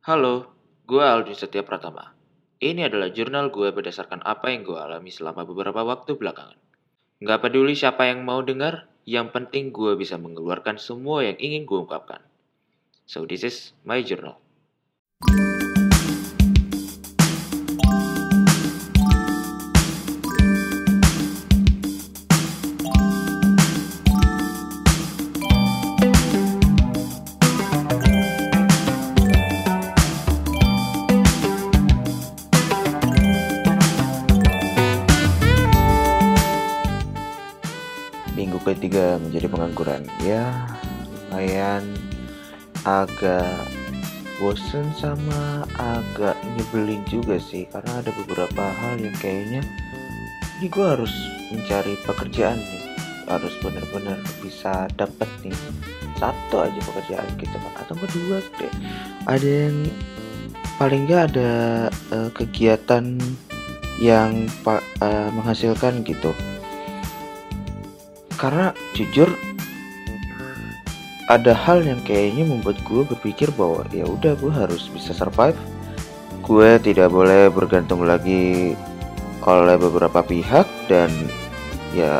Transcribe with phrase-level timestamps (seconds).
[0.00, 0.48] Halo,
[0.88, 2.16] gue Aldi Setia Pratama.
[2.56, 6.56] Ini adalah jurnal gue berdasarkan apa yang gue alami selama beberapa waktu belakangan.
[7.20, 11.84] Nggak peduli siapa yang mau dengar, yang penting gue bisa mengeluarkan semua yang ingin gue
[11.84, 12.24] ungkapkan.
[13.04, 14.40] So this is my journal.
[38.62, 40.02] Ketiga menjadi pengangguran.
[40.22, 40.68] Ya,
[41.30, 41.84] lumayan.
[42.84, 43.68] Agak
[44.40, 49.60] bosen sama agak nyebelin juga sih karena ada beberapa hal yang kayaknya
[50.60, 51.12] ini gue harus
[51.52, 52.84] mencari pekerjaan nih.
[53.28, 55.54] Harus benar-benar bisa dapat nih
[56.20, 58.72] satu aja pekerjaan gitu atau kedua deh
[59.24, 59.88] ada yang
[60.76, 61.52] paling nggak ada
[61.88, 63.16] eh, kegiatan
[63.96, 64.32] yang
[65.00, 66.36] eh, menghasilkan gitu
[68.40, 69.28] karena jujur
[71.28, 75.54] ada hal yang kayaknya membuat gue berpikir bahwa ya udah gue harus bisa survive.
[76.42, 78.74] Gue tidak boleh bergantung lagi
[79.46, 81.12] oleh beberapa pihak dan
[81.94, 82.18] ya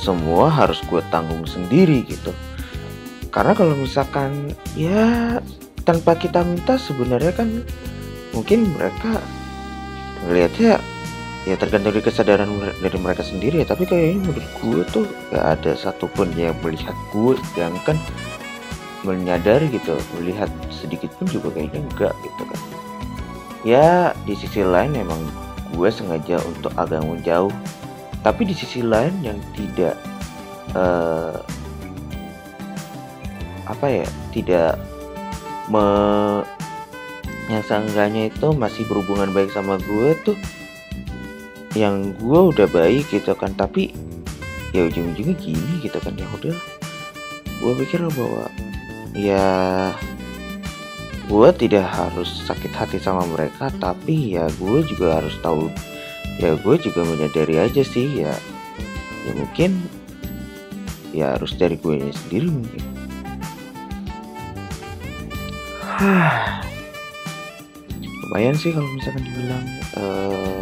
[0.00, 2.32] semua harus gue tanggung sendiri gitu.
[3.28, 5.36] Karena kalau misalkan ya
[5.84, 7.66] tanpa kita minta sebenarnya kan
[8.32, 9.20] mungkin mereka
[10.24, 10.80] melihatnya
[11.46, 12.50] ya tergantung dari kesadaran
[12.82, 13.66] dari mereka sendiri ya.
[13.68, 17.96] Tapi kayaknya menurut gue tuh gak ada satupun yang melihat gue sedangkan
[19.06, 19.94] menyadari gitu.
[20.18, 22.60] Melihat sedikit pun juga kayaknya enggak gitu kan.
[23.66, 25.20] Ya di sisi lain emang
[25.76, 27.52] gue sengaja untuk agak menjauh.
[28.24, 29.94] Tapi di sisi lain yang tidak
[30.74, 31.38] eh,
[33.68, 34.80] apa ya tidak
[35.68, 35.84] me
[37.48, 40.36] yang seenggaknya itu masih berhubungan baik sama gue tuh
[41.76, 43.92] yang gue udah baik gitu kan tapi
[44.72, 46.56] ya ujung-ujungnya gini gitu kan ya udah.
[47.58, 48.46] Gue pikir bahwa
[49.12, 49.48] ya
[51.28, 55.68] gue tidak harus sakit hati sama mereka tapi ya gue juga harus tahu
[56.40, 58.32] ya gue juga menyadari aja sih ya
[59.28, 59.76] ya mungkin
[61.12, 62.84] ya harus dari gue sendiri mungkin.
[68.28, 69.64] Lumayan sih kalau misalkan dibilang
[69.98, 70.57] eh,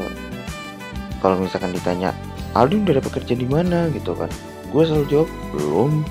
[1.26, 2.14] kalau misalkan ditanya
[2.54, 3.90] Aldi udah dapat kerja di mana?
[3.90, 4.30] Gitu kan.
[4.70, 6.06] Gue selalu jawab belum.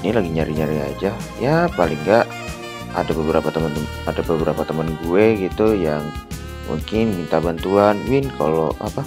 [0.00, 1.12] Ini lagi nyari-nyari aja.
[1.36, 2.24] Ya paling enggak
[2.96, 3.76] ada beberapa teman
[4.08, 6.00] ada beberapa teman gue gitu yang
[6.64, 9.04] mungkin minta bantuan Win kalau apa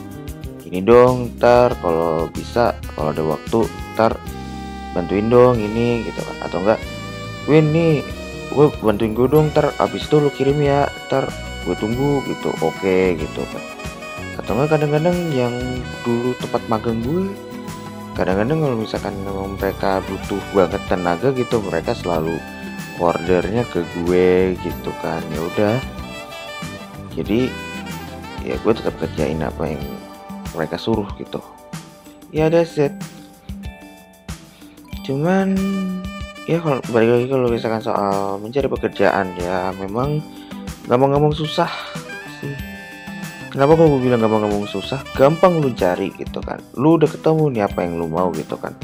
[0.66, 4.18] ini dong ntar kalau bisa kalau ada waktu ntar
[4.94, 6.38] bantuin dong ini gitu kan.
[6.46, 6.80] Atau enggak
[7.50, 8.06] Win nih
[8.54, 11.26] gue bantuin gue dong ntar abis itu lu kirim ya ntar
[11.66, 12.54] gue tunggu gitu.
[12.62, 13.76] Oke gitu kan
[14.46, 15.58] atau kadang-kadang yang
[16.06, 17.34] dulu tempat magang gue
[18.14, 22.38] kadang-kadang kalau misalkan memang mereka butuh banget tenaga gitu mereka selalu
[23.00, 25.20] ordernya ke gue gitu kan.
[25.36, 25.76] Ya udah.
[27.16, 27.52] Jadi
[28.46, 29.84] ya gue tetap kerjain apa yang
[30.56, 31.44] mereka suruh gitu.
[32.32, 32.96] Ya that's it.
[35.04, 35.60] Cuman
[36.48, 40.24] ya kalau balik lagi kalau misalkan soal mencari pekerjaan ya memang
[40.88, 41.70] gampang-gampang susah
[43.56, 45.00] Kenapa gue bilang gampang-gampang susah?
[45.16, 46.60] Gampang lu cari gitu kan.
[46.76, 48.76] Lu udah ketemu nih apa yang lu mau gitu kan.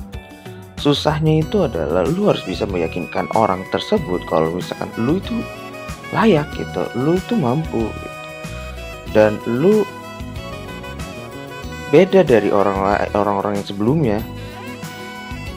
[0.79, 5.43] Susahnya itu adalah lu harus bisa meyakinkan orang tersebut kalau misalkan lu itu
[6.15, 6.87] layak gitu.
[6.95, 8.19] Lu itu mampu gitu.
[9.11, 9.83] Dan lu
[11.91, 12.79] beda dari orang
[13.11, 14.23] orang-orang yang sebelumnya.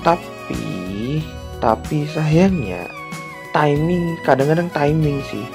[0.02, 1.22] Tapi
[1.62, 2.91] tapi sayangnya
[3.54, 5.46] timing kadang-kadang timing sih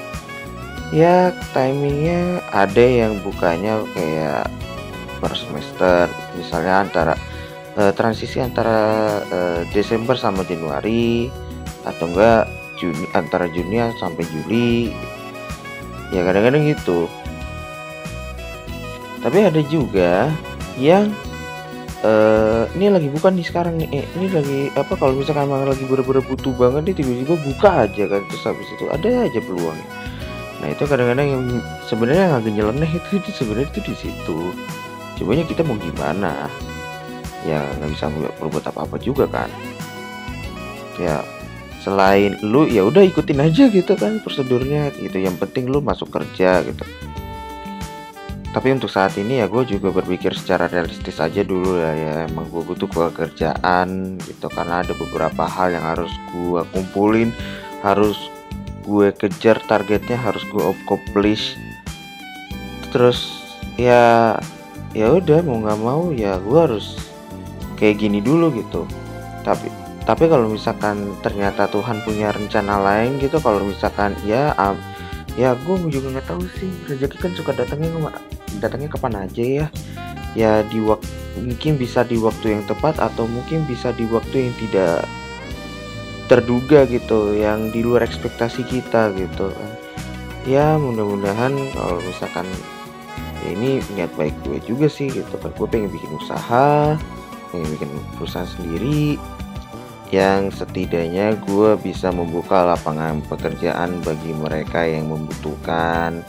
[0.90, 4.50] ya timingnya ada yang bukanya kayak
[5.22, 6.10] per semester.
[6.34, 7.14] Misalnya antara
[7.78, 8.78] eh, transisi antara
[9.30, 11.30] eh, Desember sama Januari
[11.86, 14.90] atau enggak Juni antara Juni sampai Juli.
[16.10, 17.06] Ya kadang-kadang gitu.
[19.20, 20.32] Tapi ada juga
[20.80, 21.12] yang
[22.00, 25.84] eh ini lagi bukan nih sekarang nih eh, ini lagi apa kalau misalkan emang lagi
[25.84, 29.99] bener-bener butuh banget nih tiba-tiba buka aja kan terus habis itu ada aja peluangnya
[30.60, 31.44] Nah itu kadang-kadang yang
[31.88, 34.38] sebenarnya yang agak nyeleneh itu, itu sebenarnya itu di situ.
[35.16, 36.48] Cobanya kita mau gimana?
[37.48, 39.48] Ya nggak bisa berbuat apa-apa juga kan.
[41.00, 41.24] Ya
[41.80, 45.16] selain lu ya udah ikutin aja gitu kan prosedurnya gitu.
[45.16, 46.84] Yang penting lu masuk kerja gitu.
[48.50, 52.50] Tapi untuk saat ini ya gue juga berpikir secara realistis aja dulu ya ya emang
[52.50, 57.30] gue butuh pekerjaan gitu karena ada beberapa hal yang harus gue kumpulin
[57.86, 58.18] harus
[58.84, 61.56] gue kejar targetnya harus gue accomplish.
[62.90, 63.40] Terus
[63.78, 64.36] ya
[64.90, 66.98] ya udah mau nggak mau ya gue harus
[67.78, 68.84] kayak gini dulu gitu.
[69.46, 69.70] Tapi
[70.04, 74.74] tapi kalau misalkan ternyata Tuhan punya rencana lain gitu kalau misalkan ya um,
[75.38, 78.10] ya gue juga nggak tahu sih rezeki kan suka datangnya
[78.58, 79.66] datangnya kapan aja ya.
[80.34, 81.10] Ya di waktu
[81.42, 85.06] mungkin bisa di waktu yang tepat atau mungkin bisa di waktu yang tidak
[86.30, 89.70] terduga gitu yang di luar ekspektasi kita gitu kan.
[90.46, 92.46] Ya mudah-mudahan kalau misalkan
[93.42, 95.50] ya ini niat baik gue juga sih gitu kan.
[95.58, 96.94] Gue pengen bikin usaha
[97.50, 99.18] pengen bikin perusahaan sendiri
[100.14, 106.22] yang setidaknya gue bisa membuka lapangan pekerjaan bagi mereka yang membutuhkan.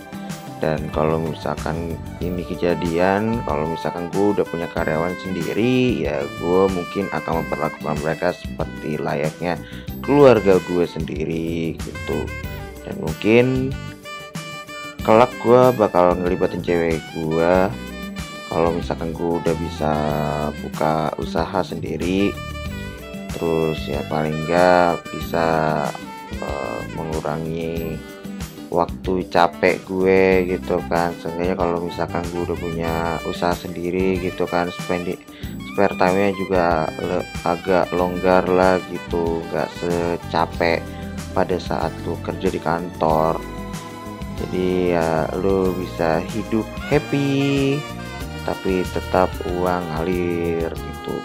[0.62, 7.10] Dan kalau misalkan ini kejadian kalau misalkan gue udah punya karyawan sendiri ya gue mungkin
[7.10, 9.58] akan memperlakukan mereka seperti layaknya
[10.02, 12.20] keluarga gue sendiri gitu.
[12.84, 13.46] Dan mungkin
[15.02, 17.56] kelak gue bakal ngelibatin cewek gue.
[18.52, 19.94] Kalau misalkan gue udah bisa
[20.60, 22.36] buka usaha sendiri
[23.32, 25.48] terus ya paling enggak bisa
[26.44, 27.96] uh, mengurangi
[28.72, 31.16] waktu capek gue gitu kan.
[31.20, 32.94] Seenggaknya kalau misalkan gue udah punya
[33.28, 35.16] usaha sendiri gitu kan spend
[35.72, 36.66] spare time nya juga
[37.48, 40.84] agak longgar lah gitu nggak secapek
[41.32, 43.40] pada saat lu kerja di kantor.
[44.36, 47.80] Jadi ya lu bisa hidup happy
[48.44, 51.16] tapi tetap uang ngalir gitu.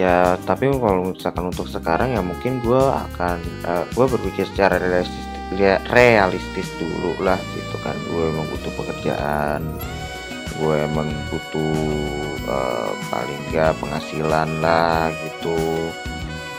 [0.00, 3.38] Ya tapi kalau misalkan untuk sekarang ya mungkin gue akan
[3.68, 5.28] uh, eh, gue berpikir secara realistis
[5.90, 7.98] realistis dulu lah gitu kan.
[8.08, 9.76] Gue emang butuh pekerjaan
[10.60, 11.72] gue emang butuh
[12.44, 15.56] uh, paling gak penghasilan lah gitu.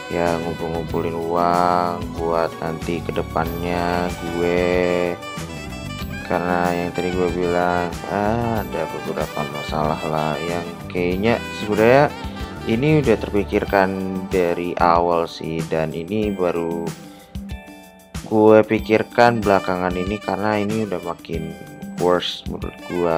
[0.10, 5.14] Ya ngumpul-ngumpulin uang buat nanti ke depannya gue.
[6.26, 12.10] Karena yang tadi gue bilang ah, ada beberapa masalah lah yang kayaknya sebenarnya
[12.66, 13.90] ini udah terpikirkan
[14.34, 15.62] dari awal sih.
[15.70, 16.84] Dan ini baru
[18.26, 21.54] gue pikirkan belakangan ini karena ini udah makin
[22.02, 23.18] worse menurut gue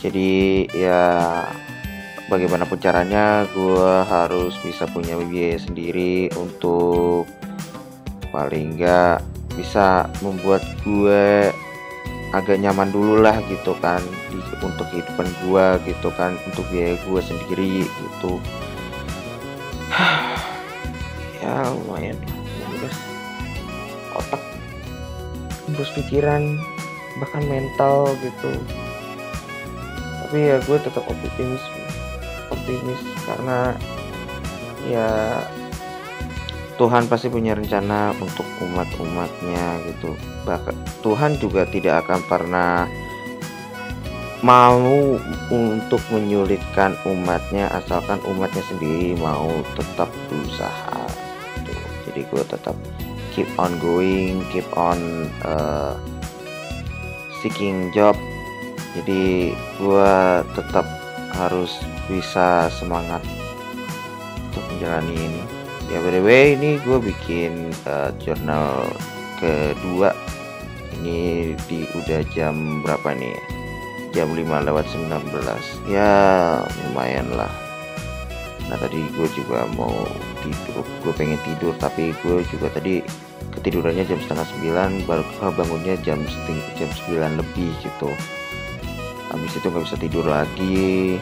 [0.00, 0.32] jadi
[0.72, 1.02] ya
[2.32, 7.28] bagaimanapun caranya gue harus bisa punya biaya sendiri untuk
[8.32, 9.20] paling enggak
[9.54, 11.52] bisa membuat gue
[12.30, 14.00] agak nyaman dulu lah gitu kan
[14.62, 18.32] untuk kehidupan gua gitu kan untuk biaya gua sendiri gitu.
[21.40, 22.20] Ya lumayan.
[22.76, 22.96] Terus
[24.12, 24.42] otak
[25.72, 26.60] terus pikiran
[27.16, 28.60] bahkan mental gitu
[30.30, 31.58] tapi ya gue tetap optimis
[32.54, 33.74] optimis karena
[34.86, 35.10] ya
[36.78, 40.14] Tuhan pasti punya rencana untuk umat-umatnya gitu.
[40.46, 42.86] Bahkan Tuhan juga tidak akan pernah
[44.46, 45.18] mau
[45.50, 51.10] untuk menyulitkan umatnya asalkan umatnya sendiri mau tetap berusaha
[51.58, 51.74] gitu.
[52.06, 52.76] jadi gue tetap
[53.34, 55.98] keep on going keep on uh,
[57.42, 58.14] seeking job.
[58.94, 60.14] Jadi gue
[60.52, 60.84] tetap
[61.40, 63.24] harus bisa semangat
[64.52, 65.42] untuk menjalani ini.
[65.88, 68.92] Ya by the way ini gue bikin uh, jurnal
[69.40, 70.12] kedua.
[71.00, 73.32] Ini di udah jam berapa nih
[74.12, 76.12] jam 5 lewat 19 ya
[76.86, 77.48] lumayan lah.
[78.68, 80.04] Nah tadi gue juga mau
[80.44, 80.84] tidur.
[81.00, 83.00] Gue pengen tidur tapi gue juga tadi
[83.56, 85.24] ketidurannya jam setengah sembilan baru
[85.56, 88.12] bangunnya jam setengah jam sembilan lebih gitu
[89.30, 91.16] habis itu nggak bisa tidur lagi.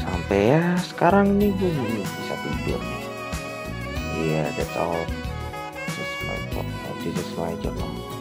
[0.00, 1.72] Sampai ya sekarang nih gue
[2.04, 2.80] bisa tidur.
[2.80, 3.04] Nih
[4.30, 5.00] yeah that's all.
[5.88, 6.38] This is my
[7.02, 8.15] this is my journal